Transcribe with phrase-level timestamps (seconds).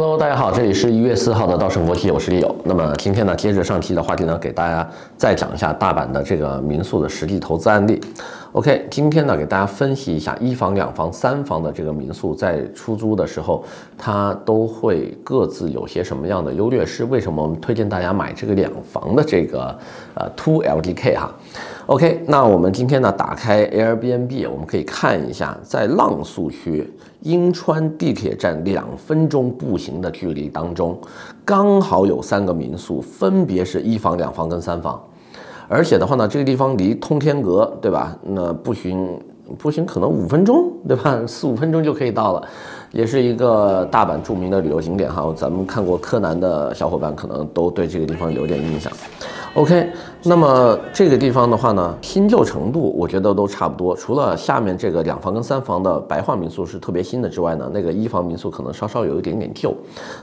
[0.00, 2.54] Hello，大家好，这里是一月四号的稻盛国际，我是李友。
[2.62, 8.00] 那么今天呢，接着上期的话题呢，给大家再讲一下大阪的这个民宿的实际投资案例。
[8.52, 13.64] OK，今天呢，给大家分析一下一房、两房、三房的这个民宿在出租的时候，
[13.98, 17.02] 它都会各自有些什么样的优劣势？
[17.06, 19.76] 为什么我们推荐大家买这个两房的这个
[20.14, 21.34] 呃 Two LDK 哈
[21.88, 31.00] ？OK，那我们今天呢，打开 Airbnb，我们可以看一下，在浪速区英川地铁站两分钟步行的距离当中，
[31.46, 35.02] 刚好有三个民宿，分别是一房、两房跟三房。
[35.66, 38.14] 而且的话呢，这个地方离通天阁，对吧？
[38.22, 39.18] 那步行
[39.56, 41.18] 步行可能五分钟，对吧？
[41.26, 42.46] 四五分钟就可以到了，
[42.92, 45.32] 也是一个大阪著名的旅游景点哈。
[45.34, 48.92] 咱们看过柯南的小伙伴可能都对这个地方有点印象。
[49.58, 49.90] OK，
[50.22, 59.74] 那么这个地方的话呢，新旧程度我觉得都差不多，除了下面这个两房跟三房的白话民宿是特别新的之外呢，那个一房民宿可能稍稍有一点点旧，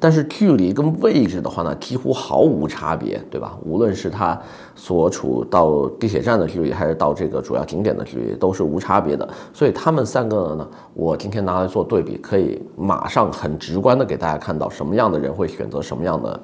[0.00, 3.54] 但是距离跟位置的话呢，几乎毫无差别，对吧？
[3.66, 4.40] 无论是它
[4.74, 9.28] 所处到地铁站的距离，还是到这个主要景点的距离，都是无差别的。
[9.52, 16.40] 所以他们三个呢，我今天拿来做对比，可以马上很直观的给大家看到什么样的人会选择什么样的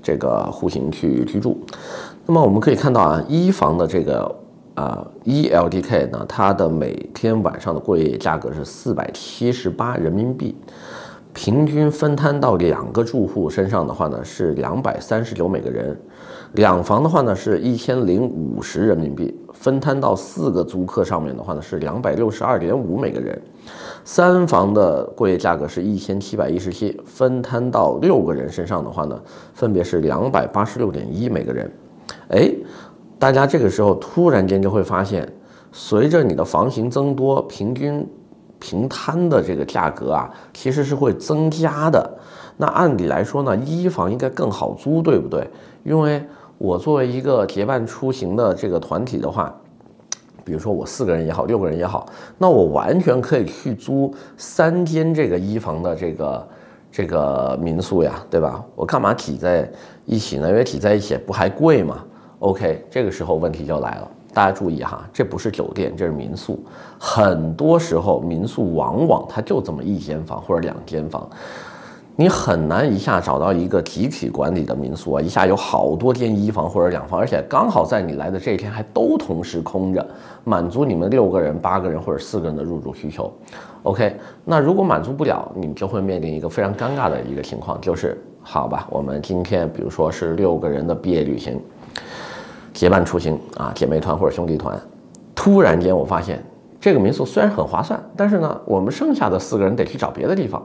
[0.00, 1.58] 这个户型去居住。
[2.30, 4.30] 那么我们可以看到啊，一房的这个
[4.74, 10.54] 啊一 LDK 呢，它的每天晚上的过夜价格是四百七十八人民币，
[11.32, 15.98] 平均分摊到两个住户身上的话呢是两百三十九每个人，
[16.52, 23.40] 两房的话呢是一千零五十人民币，分摊到四个租客上面的话呢是两百六十二点五每个人，
[24.04, 29.18] 三房的过夜价格是一千七百一十七，分摊到六个人身上的话呢，
[29.54, 31.72] 分别是两百八十六点一每个人。
[32.28, 32.50] 哎，
[33.18, 35.30] 大家这个时候突然间就会发现，
[35.72, 38.06] 随着你的房型增多，平均
[38.58, 42.18] 平摊的这个价格啊，其实是会增加的。
[42.56, 45.48] 那按理来说呢，一房应该更好租，对不对？
[45.84, 46.22] 因为
[46.58, 49.54] 我作为一个结伴出行的这个团体的话，
[50.44, 56.46] 比如说我四个人也好，六个人也好，那我完全可以去租三间这个一房的这个
[56.90, 58.64] 这个民宿呀，对吧？
[58.74, 59.70] 我干嘛挤在
[60.04, 60.48] 一起呢？
[60.48, 62.04] 因为挤在一起不还贵吗
[62.40, 66.58] ？OK，这个时候问题就来了，大家注意哈，这不是酒店，这是民宿。
[66.98, 71.28] 很多时候民宿往往它就这么一间房或者两间房，
[72.20, 80.04] 你很难一下找到一个集体管理的民宿啊，一下有好多间一房或者两房，而且刚好在你来的这一天还都同时空着，
[80.42, 83.32] 满足你们六个人、八个人或者四个人的入住需求。
[83.84, 91.60] OK，那如果满足不了，你就会面临一个非常尴尬的一个情况，就是好吧，我们今天比如说是六个人的毕业旅行。
[92.74, 94.76] 结伴出行啊，姐妹团或者兄弟团，
[95.36, 96.44] 突然间我发现
[96.80, 100.60] 这个民宿虽然很划算，但是呢，我们剩下的四个人得去找别的地方，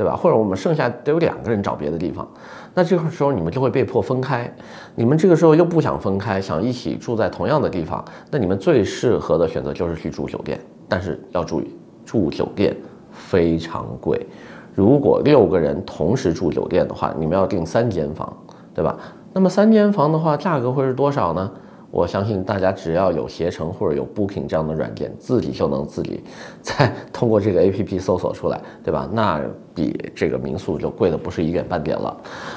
[0.00, 0.16] 对吧？
[0.16, 2.26] 或者我们剩下得有两个人找别的地方，
[2.72, 4.50] 那这个时候你们就会被迫分开。
[4.94, 10.58] 你们这个时候又不想分开，想一起住在同样的地方，那你们最适合的选择就是去住酒店。
[10.88, 12.74] 但是要注意，住酒店
[13.12, 14.26] 非常贵。
[14.74, 18.34] 如果六个人同时住酒店的话，你们要订三间房，
[18.74, 18.96] 对吧？
[19.34, 21.50] 那么三间房的话，价格会是多少呢？
[21.90, 26.22] 我相信大家只要有携程或者有 Booking 这样的软件，自己就能自己
[26.62, 29.08] 再通过这个 APP 搜索出来，对吧？
[29.12, 29.40] 那
[29.74, 32.16] 比这个民宿就贵的不是一点半点了。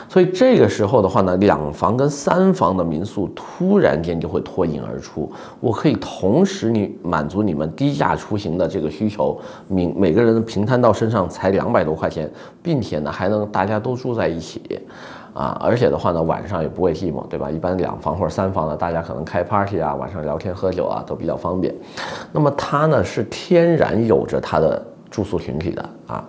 [0.10, 5.32] 所以这个时候的话呢，两房跟三房的民宿突然间就会脱颖而出。
[5.60, 12.30] 我可以同时你满足你们低价出行的这个需求，每每个人平摊到身上才两百多块钱，
[12.62, 14.62] 并且呢还能大家都住在一起。
[15.34, 17.50] 啊，而且的话呢，晚上也不会寂寞，对吧？
[17.50, 21.74] 一般两房或者三房的，大家可能开 party 啊，晚上聊天喝酒啊，都比较方便。
[22.32, 26.24] 那么它呢是天然有着它的住宿群体的啊，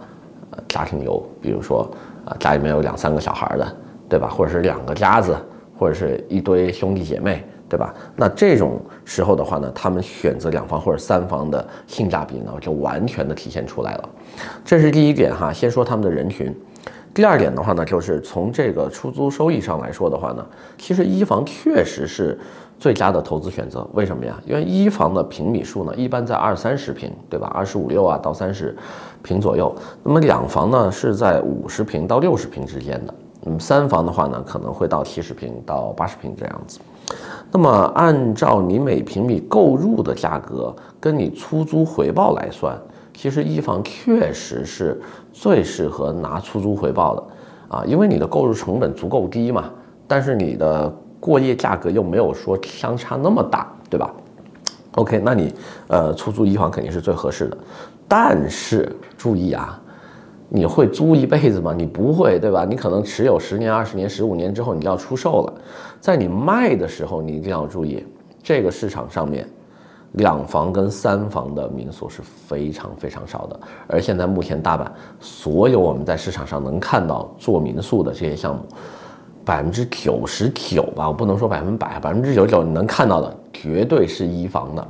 [0.68, 1.86] 家庭游，比如说
[2.24, 3.76] 啊，家里面有两三个小孩的，
[4.08, 4.26] 对吧？
[4.26, 5.36] 或者是两个家子，
[5.78, 7.94] 或者是一堆兄弟姐妹，对吧？
[8.16, 14.08] 那这种时候的话呢，他们选择两房或者三房的性价比呢，就完全的体现出来了。
[14.64, 16.58] 这是第一点哈，先说他们的人群。
[17.14, 20.44] 第二点的话呢，就是从这个出租收益上来说的话呢，
[20.76, 22.36] 其实一房确实是
[22.76, 23.88] 最佳的投资选择。
[23.94, 24.36] 为什么呀？
[24.44, 27.46] 因为一房的平米数呢，一般在二三十平，对吧？
[27.54, 28.76] 二十五六啊到三十
[29.22, 29.72] 平左右。
[30.02, 33.14] 那么两房呢是在五十平到六十平之间的。
[33.42, 36.80] 那么，三房的话呢可能会到七十平到八十平这样子。
[37.52, 42.76] 那么按照你每平米购入的价格跟你出租回报来算。
[43.14, 45.00] 其实一房确实是
[45.32, 49.70] 最适合拿出租回报的啊，因为你的购入成本足够低嘛，
[50.06, 54.12] 但是你的过夜价格又没有说相差那么大，对吧
[54.96, 55.54] ？OK，那你
[55.88, 57.56] 呃出租一房肯定是最合适的，
[58.06, 59.80] 但是注意啊，
[60.48, 61.72] 你会租一辈子吗？
[61.74, 62.64] 你不会，对吧？
[62.68, 65.54] 你可能持有十年、二十年、十五年之后，你就要出售了。
[65.98, 68.04] 在你卖的时候，你一定要注意，
[68.42, 69.48] 这个市场上面，
[70.14, 73.60] 两房跟三房的民宿是非常非常少的。
[73.86, 74.86] 而现在目前大阪
[75.20, 78.62] 所有我们在市场上能看到做民宿的这些项目，
[79.44, 84.86] 百分之九十九吧，我不能说百分百，百分之九十九你能看到的绝对是一房的。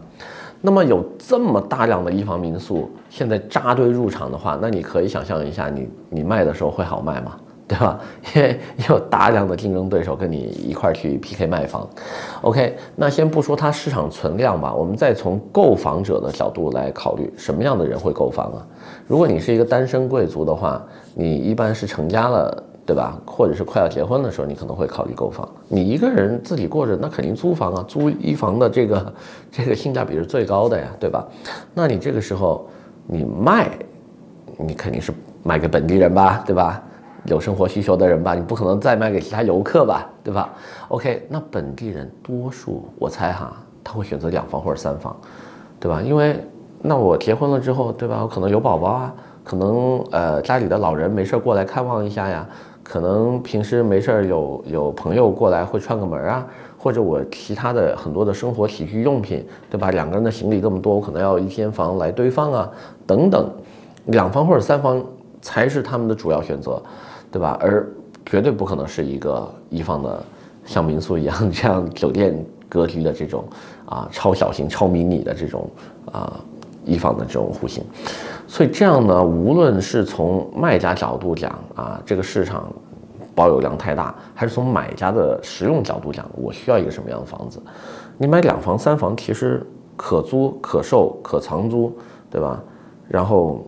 [0.60, 7.36] 那么有这么大量的一房民宿现在扎堆入场的话，那你可以想象一下你，你你卖的时候会好卖吗？
[7.74, 8.00] 对吧？
[8.34, 11.88] 因为有大量的竞争对手跟你一块儿去 PK 卖房。
[12.42, 18.66] OK，那先不说它市场存量吧，我们再从购房者的角度来考虑，什么样的人会购房啊？
[19.06, 20.80] 如果你是一个单身贵族的话，
[21.14, 22.62] 你一般是成家了。
[22.86, 23.18] 对吧？
[23.24, 25.48] 或者是快要结婚的时候，你可能会考虑购房。
[25.68, 27.82] 你一个人自己过着，那肯定租房啊。
[27.88, 29.14] 租一房的这个
[29.50, 31.26] 这个性价比是最高的呀，对吧？
[31.72, 32.68] 那你这个时候
[33.06, 33.70] 你卖，
[34.58, 36.82] 你肯定是卖给本地人吧，对吧？
[37.26, 40.52] 有生活需求的人吧，你不可能再卖给其他游客吧，对吧
[40.88, 45.16] ？OK，那本地人多数我猜哈，他会选择两房或者三房，
[45.80, 46.02] 对吧？
[46.02, 46.38] 因为
[46.82, 48.20] 那我结婚了之后，对吧？
[48.22, 52.46] 我可能有宝宝啊，可能呃家里的老人没事过来看望一下呀。
[52.82, 56.46] 可能平时没事儿有有朋友过来会串个门啊，
[56.76, 59.90] 或者我其他的很多的生活起居用品，对吧？
[59.90, 62.70] 两个人的行李这么多，我可能要一间房来堆放啊，
[63.06, 63.50] 等等，
[64.08, 65.02] 两房或者三房
[65.40, 66.78] 才是他们的主要选择，
[67.34, 67.58] 对吧？
[67.60, 67.84] 而
[68.24, 70.24] 绝对不可能是一个一房的，
[70.64, 72.32] 像民宿一样这样 酒店
[72.68, 73.44] 格局的这种
[73.86, 75.68] 啊超小型、超迷你的这种
[76.12, 76.40] 啊
[76.84, 77.82] 一房的这种户型。
[78.46, 82.72] 所以这样呢，无论是从卖家角度讲啊，这个市场
[83.34, 87.60] 保有量太大，还是从买家的实用角度讲，我需要一个什么样的房子？
[88.16, 89.60] 你买两房、三房，其实
[89.96, 91.92] 可租、可售、可长租，
[92.30, 92.62] 对吧？
[93.08, 93.66] 然后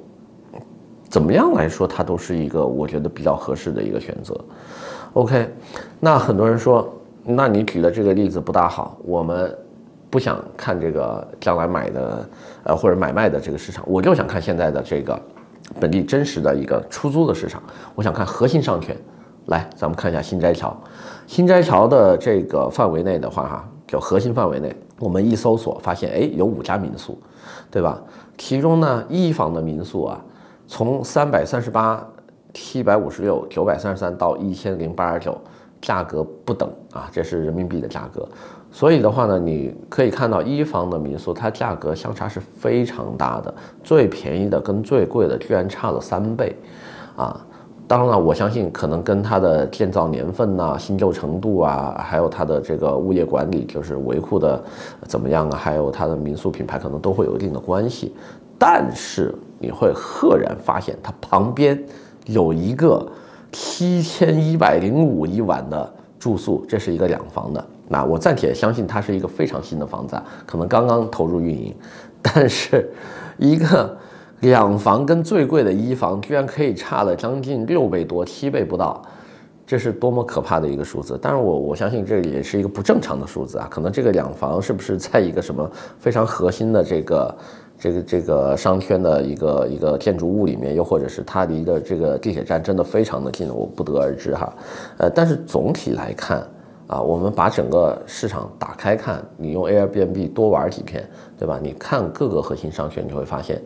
[1.16, 4.38] 怎么样来说，它都是一个我觉得比较合适的一个选择。
[5.14, 5.48] OK，
[5.98, 6.86] 那很多人说，
[7.24, 9.56] 那你举的这个例子不大好，我们。
[10.08, 12.28] 不想看这个将来买的，
[12.62, 15.20] 呃，或者买卖的这个市场，我就想看现在的这个
[15.80, 17.60] 本地真实的一个出租的市场。
[17.94, 18.96] 我想看核心商圈。
[19.46, 20.74] 来，咱们看一下新斋桥。
[21.26, 27.18] 新斋桥的这个范围内的话，哈，就核心范围内，我们一搜索发现，哎，有五家民宿，
[27.70, 28.00] 对吧？
[28.38, 30.24] 其中呢，一房的民宿啊，
[30.66, 32.06] 从三百三十八、
[32.52, 35.36] 七百五十六、九百三十三到一千零八十九，
[35.80, 38.26] 价格不等啊，这是人民币的价格。
[38.72, 46.54] 所以的话呢，你可以看到一房的民宿，它价格相差是非常大的，最便宜的跟最贵的居然差了三倍，
[47.16, 47.40] 啊，
[47.86, 54.62] 当然了，我相信可能跟它的建造年份呐、新旧程度啊，还有它的这个物业管理，就是维护的
[55.04, 58.14] 怎么样啊，还有它的民宿品牌，可能都会有一定的关系。
[58.58, 61.82] 但是你会赫然发现，它旁边
[62.26, 63.06] 有一个
[63.52, 67.64] 七千一百零五一晚的住宿，这是一个两房的。
[67.88, 71.74] 那我暂且相信它是一个非常新的房子啊，可能刚刚投入运营，
[72.20, 72.90] 但是
[73.38, 73.96] 一个
[74.40, 79.00] 两房跟最贵的一房居然可以差了将近六倍多，七倍不到，
[79.64, 81.18] 这是多么可怕的一个数字！
[81.22, 87.32] 但是我我相信这也是一个不正常的数字啊，可能这个两房是不是在一个什么非常核心的这个
[87.78, 94.52] 这个这个商圈的一个一个建筑物里面，又或者是它离的这个地铁站真的非常的近，我不得而知哈。
[94.98, 96.46] 呃，但是总体来看。
[96.88, 101.04] 啊，我们把整个市场打开看，你用 Airbnb 多玩几天，
[101.36, 101.58] 对吧？
[101.60, 103.60] 你看各个核心商圈，你会发现，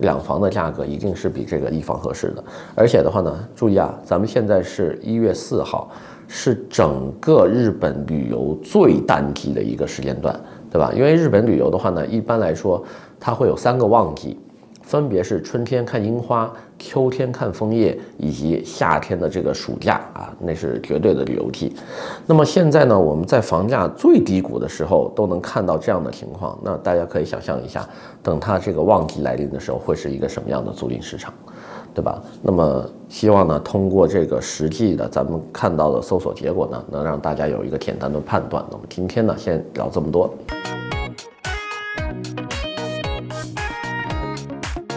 [0.00, 2.44] 两房的价格一定是比这个一房合适的。
[2.74, 5.90] 而且的话呢，注意啊，咱们现在是一月四号，
[6.28, 10.38] 是整个日本旅游最淡季的一个时间段，
[10.76, 10.92] 对吧？
[10.94, 12.84] 因为日本旅游的话呢，一般来说
[13.18, 14.38] 它会有三个旺季。
[14.82, 21.74] 分别是春天看樱花，秋天看枫叶，以及夏天的这个暑假啊，那是绝对的旅游季。
[22.26, 27.88] 那么现在呢，我们在房价最低谷的时候都能看到这样的情况，那大家可以想象一下，
[28.22, 31.32] 等它这个旺季来临的时候，会是一个什么样的租赁市场，
[31.96, 32.22] 对吧？
[32.42, 38.62] 那么希望呢，通过这个实际的咱们看到的搜索结果呢，能让大家有一个简单的判断。
[38.70, 40.30] 那么今天呢，先聊这么多。